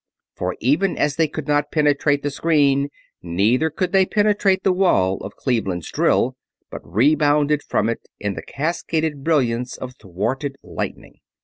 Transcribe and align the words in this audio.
For 0.35 0.55
even 0.59 0.97
as 0.97 1.15
they 1.15 1.27
could 1.27 1.47
not 1.47 1.71
penetrate 1.71 2.23
the 2.23 2.31
screen, 2.31 2.89
neither 3.21 3.69
could 3.69 3.91
they 3.91 4.07
penetrate 4.07 4.63
the 4.63 4.73
wall 4.73 5.17
of 5.17 5.35
Cleveland's 5.35 5.91
drill, 5.91 6.35
but 6.71 6.81
rebounded 6.83 7.61
from 7.61 7.87
it 7.87 8.07
in 8.19 8.33
the 8.33 8.41
cascaded 8.41 9.23
brilliance 9.23 9.77
of 9.77 9.93
thwarted 10.01 10.55
lightning. 10.63 11.19